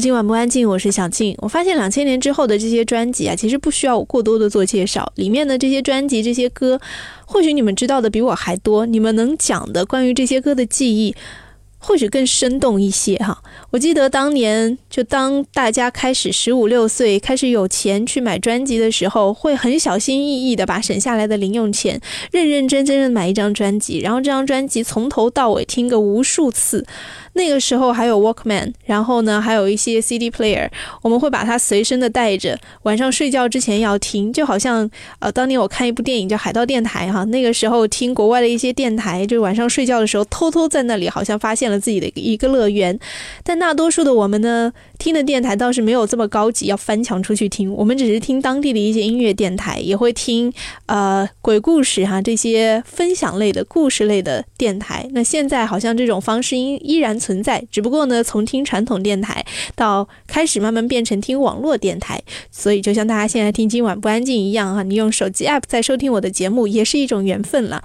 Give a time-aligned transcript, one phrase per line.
[0.00, 1.36] 今晚不安静，我是小静。
[1.38, 6.80] 我发现两千年之后的这些专辑啊，其实不需要我过多的做介绍，里面的这些专辑、这些歌，
[7.26, 11.14] 或许你们知道的比我还多，你们能讲的关于这些歌的记忆。
[11.82, 13.42] 或许更生动一些哈。
[13.70, 21.98] 我记得当年，就当大家开始十五六岁，开始有钱去买专辑的时候，会很小心翼翼的把省下来的零用钱，
[22.32, 26.84] 认认真真的买一张专辑，然后这张专辑从头到尾听个无数次。
[27.34, 30.68] 那个时候还有 Walkman，然后呢，还有一些 CD player，
[31.02, 42.98] 我们会把它随身的带着，晚上睡觉之前要听，就好像呃，当年我看一部电影叫《海盗电台》哈，那个时候听国外的一些电台，就晚上睡觉的时候偷偷在那里，好像发现了自己的一个乐园。
[43.44, 50.52] 但大多数的我们呢，听的电台倒是没有这么高级，要翻墙出去听，我们只是听当地的一些音乐电台，也会听
[50.86, 55.08] 呃鬼故事哈这些分享类的故事类的电台。
[55.12, 57.19] 那现在好像这种方式依依然。
[57.20, 59.44] 存在，只不过呢，从听传统电台
[59.76, 67.84] 到开始慢慢变成听网络电台，所以就像大家现在听今晚不安静一样哈，你用手机 app 在收听我的节目，也是一种缘分了。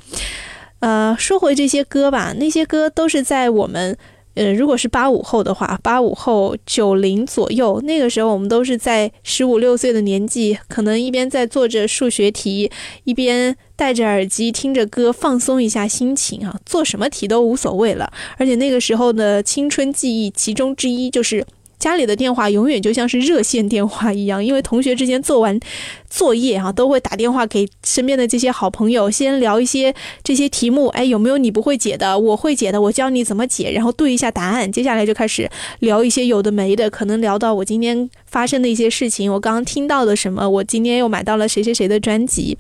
[0.80, 3.98] 呃，说回这些歌吧，那些歌都是在我们。
[4.36, 12.70] 呃，如果是八五后的话，八五后九零左右，那个时候我们都是在十五六岁的年纪，可能一边在做着数学题，
[13.06, 18.12] 一边戴着耳机听着歌，放松一下心情啊，做什么题都无所谓了。
[18.38, 21.46] 而且那个时候的青春记忆，其中之一就是
[21.80, 25.60] 家里的电话永远就像是热线电话一样，因为同学之间做完。
[26.08, 32.18] 作业哈都会打电话给身边的这些好朋友，先聊一些这些题目，哎，有没有你不会解的？
[32.18, 34.72] 我会解的，我教你怎么解，然后对一下答案。
[34.72, 42.58] 接下来就开始聊一些有的没的，可能聊到我今天发生的一些事情，我刚刚听到了什么，我今天又买到了谁谁谁的专辑。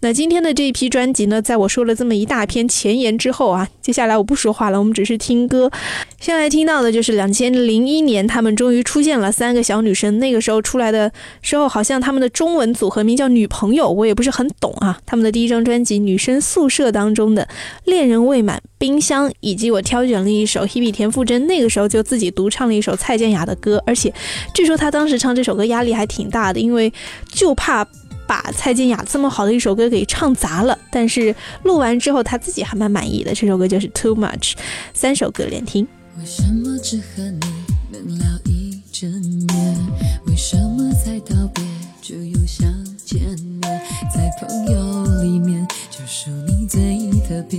[0.00, 5.70] 那今天的这一批专辑呢，在我说了这么一大篇前言之后啊，接下来我不说话了，我们只是听歌。
[6.18, 11.12] 先来听到的就是两千零一年，他们终于出现了三个小女生，那个时候出来的
[11.42, 12.72] 时候，好像他们的中文。
[12.72, 14.98] 组合名叫女朋友，我也不是很懂啊。
[15.04, 17.42] 他们的第一张专辑《女生宿舍》当中的
[17.84, 24.12] 《恋人未满》《冰箱》，以及我挑选了一首 Hebe 田馥甄那个时候就自己独唱了一首蔡健雅的歌，而且
[24.54, 26.92] 据说他当当时唱这首歌压力还挺大的，因为
[27.28, 27.84] 就怕
[28.24, 30.78] 把蔡健雅这么好的一首歌给唱砸了。
[30.92, 33.34] 但是录完之后他自己还蛮满意的。
[33.34, 34.52] 这首歌就是《Too Much》，
[34.94, 35.84] 三首歌连听。
[36.20, 37.40] 为什么只和你
[37.90, 39.10] 能聊一整
[39.48, 39.76] 年？
[40.26, 41.64] 为什么才道别？
[42.00, 42.64] 就又想
[43.04, 43.20] 见
[43.60, 43.82] 面，
[44.14, 46.80] 在朋友里面就属你最
[47.26, 47.58] 特别，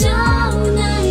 [0.00, 1.09] 就能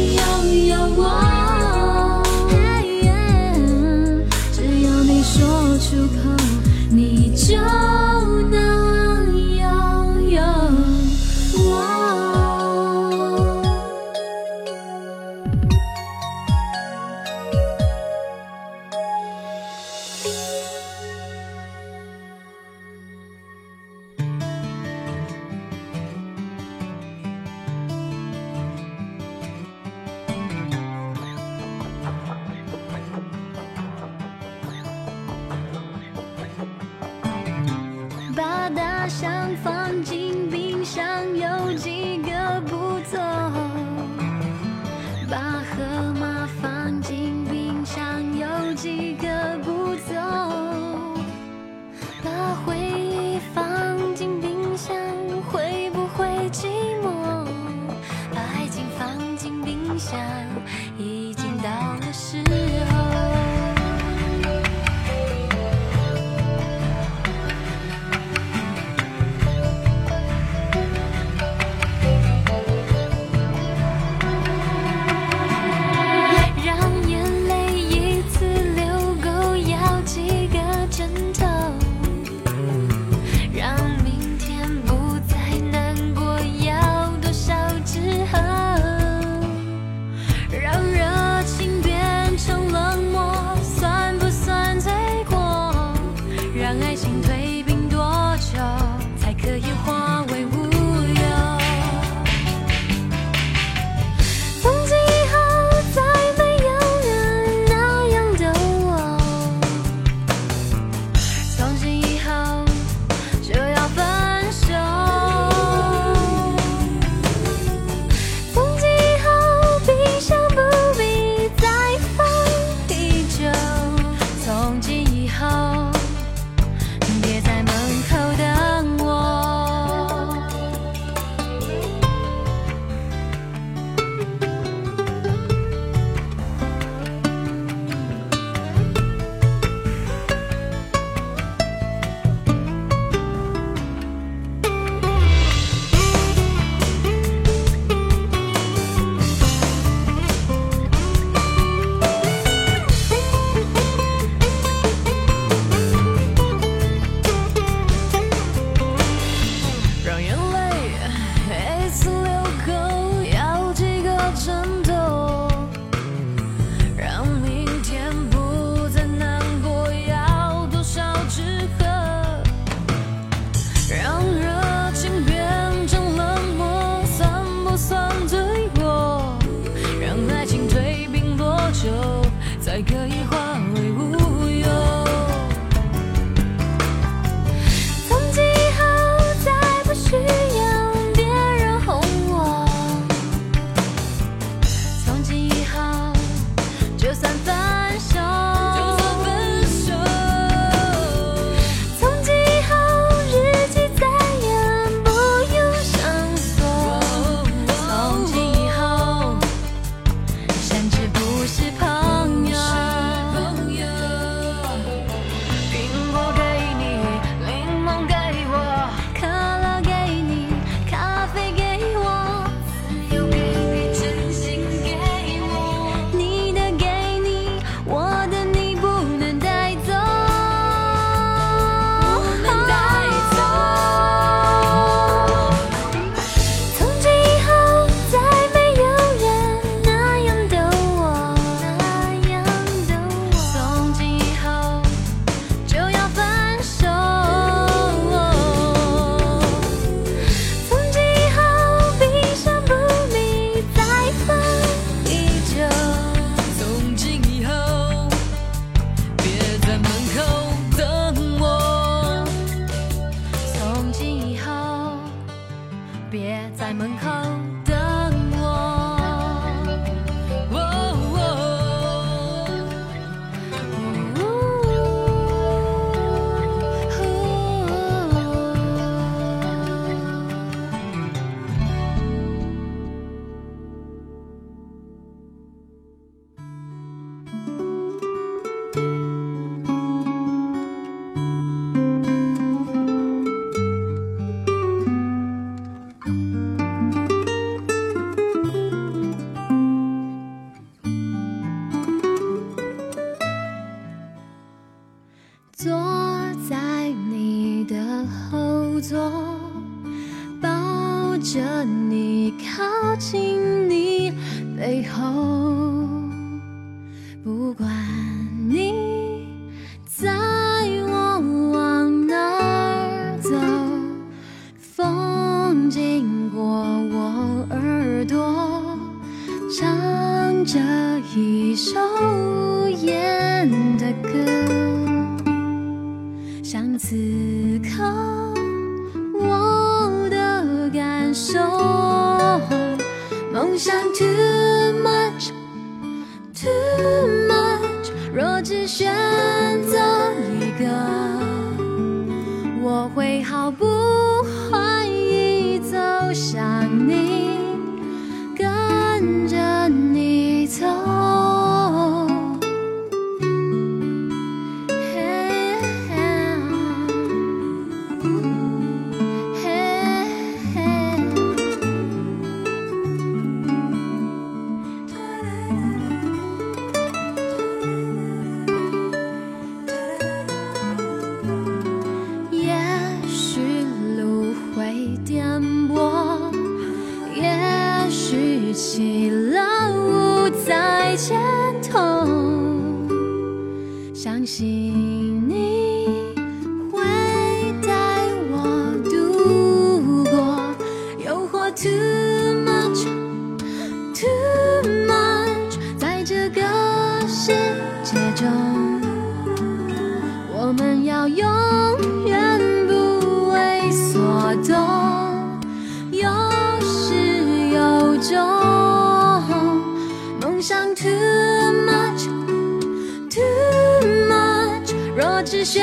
[425.40, 425.62] 只选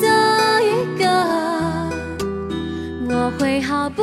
[0.00, 0.08] 择
[0.60, 1.06] 一个。
[3.08, 4.02] 我会毫不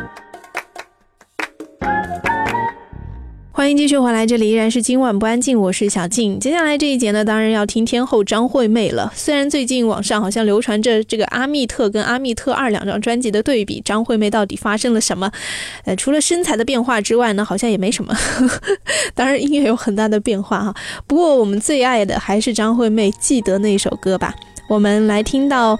[3.61, 6.39] 欢迎继续回来，这里依然是今晚不安静，我是小静。
[6.39, 9.13] 接下来这一节呢，当然要听天后张惠妹了。
[9.15, 15.31] 虽然最近网上好像流传着这个阿密特跟阿密特二两张专辑的对比，张惠妹到底发生了什么？
[15.85, 18.11] 呃，除了身材的变化之外呢，好像也没什么。
[19.13, 20.75] 当然音乐有很大的变化哈，
[21.05, 24.33] 不过我们最爱的还是张惠妹《记得》那首歌吧。
[24.67, 25.79] 我们来听到。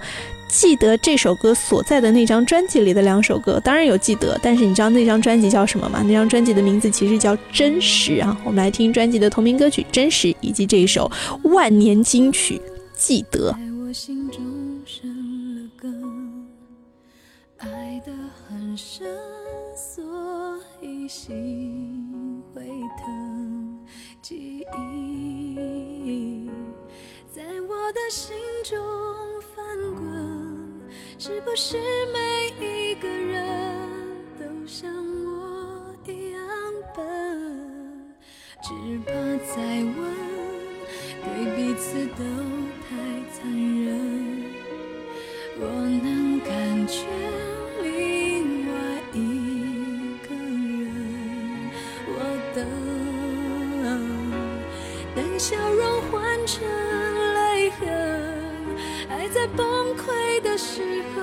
[0.52, 6.02] 记得这首歌所在的那张专辑里的两首歌，当然有记得，但是你知道那张专辑叫什么吗？
[6.04, 8.38] 那张专辑的名字其实叫《真实》啊。
[8.44, 11.10] 我们来听专辑的同名歌曲《真实》，以及这一首
[11.44, 12.58] 万年金曲
[12.94, 13.50] 《记得》。
[13.54, 14.42] 在我心中
[14.84, 16.46] 生了根，
[17.56, 18.12] 爱得
[18.46, 19.06] 很深，
[19.74, 20.04] 所
[20.82, 22.60] 以心会
[23.02, 23.78] 疼。
[24.20, 26.50] 记忆
[27.34, 28.78] 在我的心中，
[31.24, 31.76] 是不是
[32.12, 32.18] 每
[32.66, 33.88] 一个人
[34.40, 34.92] 都像
[35.24, 36.42] 我一样
[36.96, 38.12] 笨？
[38.60, 38.72] 只
[39.06, 39.12] 怕
[39.54, 39.96] 再问，
[41.22, 42.24] 对彼此都
[42.88, 42.90] 太
[43.30, 43.86] 残忍。
[45.60, 45.62] 我
[46.02, 46.50] 能感
[46.88, 47.06] 觉
[47.84, 48.74] 另外
[49.12, 49.16] 一
[50.26, 50.90] 个人，
[52.08, 52.18] 我
[52.52, 52.58] 等，
[55.14, 56.66] 等笑容换成
[57.34, 57.80] 泪痕，
[59.08, 59.62] 爱在崩
[60.42, 60.82] 的时
[61.14, 61.22] 候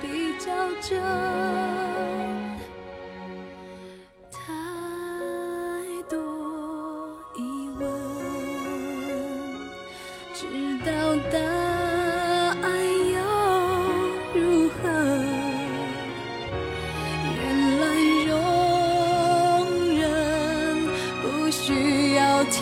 [0.00, 0.46] 比较
[0.80, 1.00] 真。
[4.30, 4.38] 太
[6.08, 6.16] 多
[7.36, 7.38] 疑
[7.78, 7.82] 问，
[10.32, 10.46] 知
[10.84, 10.90] 道
[11.30, 11.38] 答
[12.62, 12.64] 案
[13.12, 13.18] 又
[14.34, 14.78] 如何？
[17.36, 17.38] 原
[17.80, 17.82] 来
[18.26, 18.30] 容
[19.98, 20.00] 忍
[21.22, 22.58] 不需要天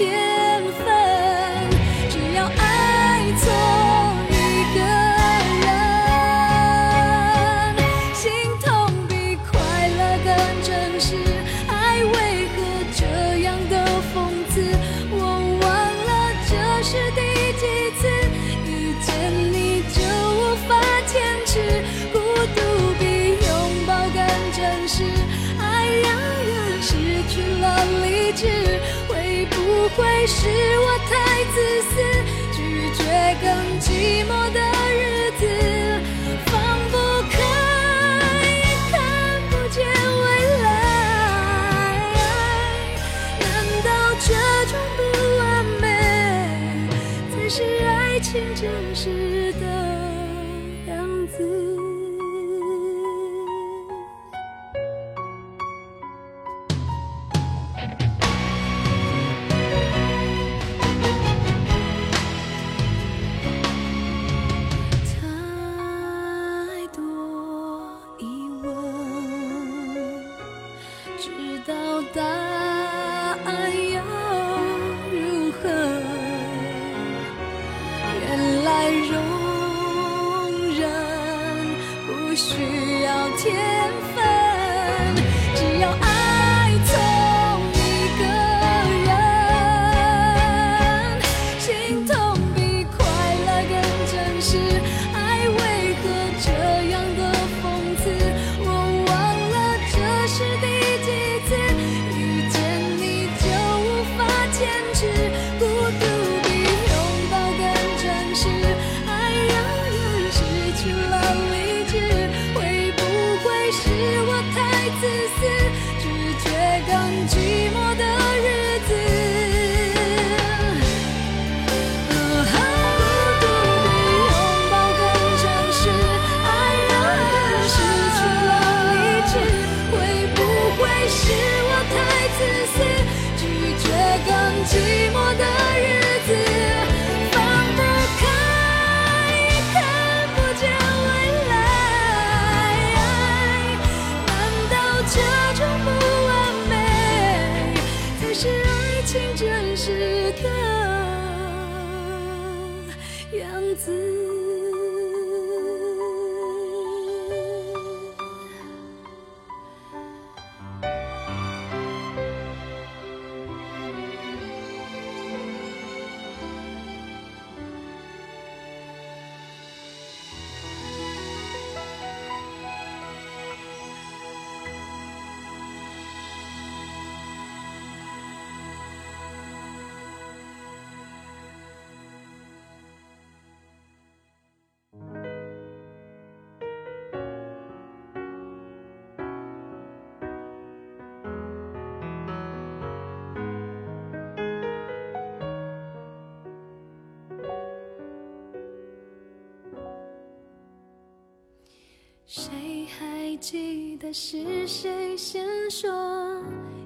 [203.50, 205.88] 记得是谁先说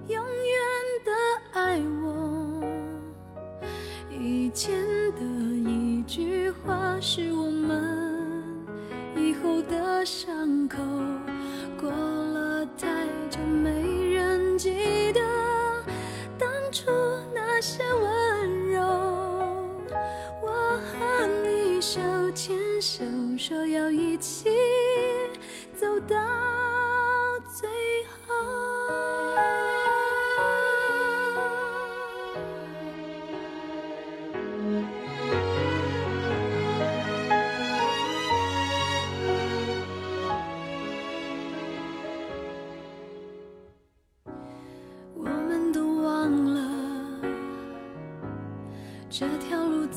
[0.06, 0.24] 永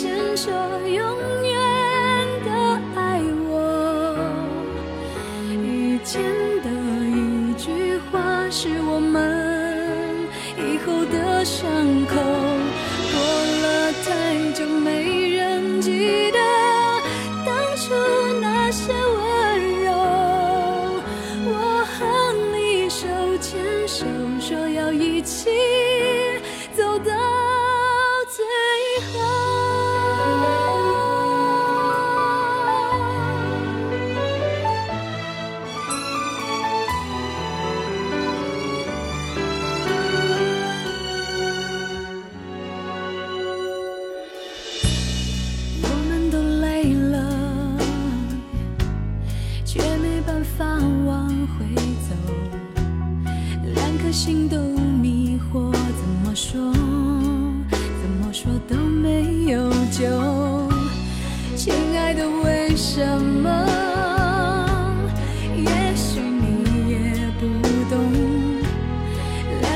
[0.00, 0.77] 迁就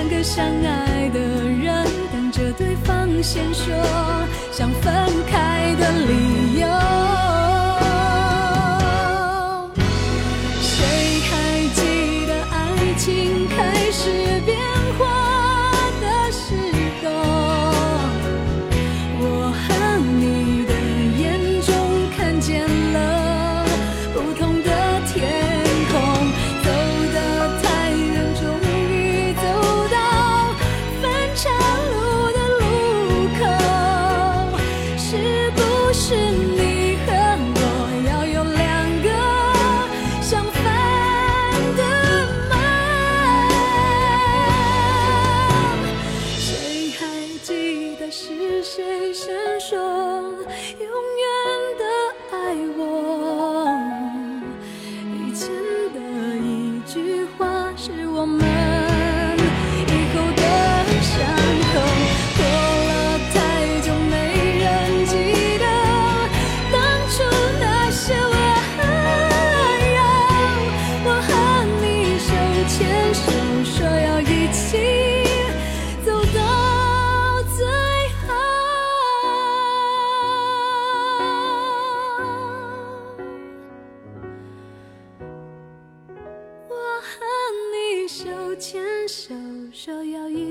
[0.03, 3.73] 两个相爱的人等着对方先说
[4.51, 4.93] 想分
[5.29, 6.67] 开的理由。
[10.61, 14.32] 谁还记得爱情开始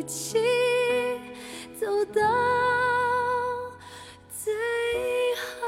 [0.02, 0.40] 一起
[1.80, 2.22] 走到
[4.44, 4.52] 最
[5.36, 5.68] 后。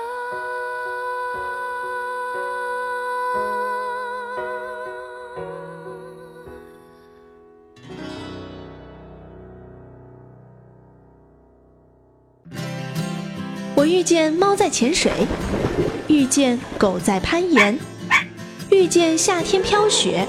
[13.75, 15.11] 我遇见猫在潜水，
[16.07, 17.77] 遇见狗在攀岩，
[18.71, 20.27] 遇见夏天飘雪，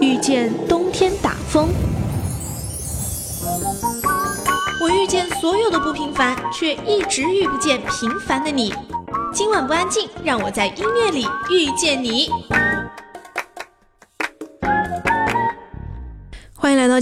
[0.00, 1.68] 遇见冬天打风。
[5.12, 8.72] 见所有的不平凡，却一直遇不见平凡的你。
[9.30, 12.30] 今晚不安静，让我在音乐里遇见你。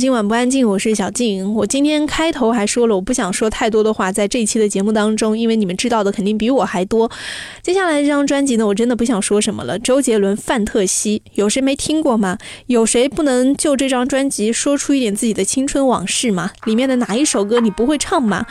[0.00, 1.52] 今晚不安静，我是小静。
[1.54, 7.10] 我今天开头还说了，我不想说太多的话，在这一期的节目当中，因为你们知道的肯定比我还多。
[7.62, 9.78] 接下来这张专辑呢，我真的不想说什么了。
[9.78, 12.38] 周杰伦《范特西》，有谁没听过吗？
[12.64, 16.50] 有谁不能就这张专辑说出一点自己的青春往事吗？
[16.64, 18.46] 里面的哪一首歌你不会唱吗？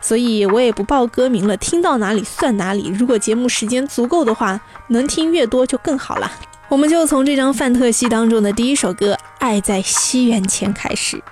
[0.00, 2.86] 所以我也不报歌名了，听到哪里算哪里。
[2.96, 4.60] 如果节目时间足够的话，
[4.90, 6.30] 能听越多就更好了。
[6.72, 11.22] 我们就从这张《范特西》当中的第一首歌《爱在西元前》开始。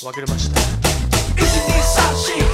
[0.00, 0.60] 分かりました。
[0.60, 0.64] 1
[1.36, 2.53] 2 3 4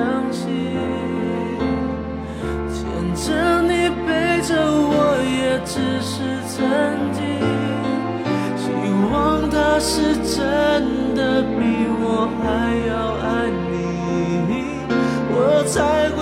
[0.00, 0.48] 相信，
[2.72, 2.80] 牵
[3.14, 4.08] 着你背
[4.40, 6.56] 着我也只是曾
[7.12, 7.20] 经，
[8.56, 8.64] 希
[9.12, 9.14] 望
[9.50, 10.34] 他是真
[11.14, 11.58] 的比
[12.00, 12.42] 我还
[12.88, 12.92] 要
[13.28, 13.28] 爱
[13.68, 13.70] 你，
[15.34, 15.36] 我
[15.66, 16.19] 才。